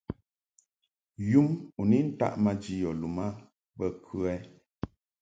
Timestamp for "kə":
4.05-4.31